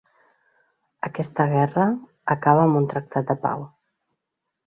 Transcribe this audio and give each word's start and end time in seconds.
Aquesta 1.09 1.45
guerra 1.51 1.85
acaba 2.35 2.63
amb 2.69 2.79
un 2.81 2.89
tractat 2.95 3.31
de 3.33 3.35
pau. 3.47 3.65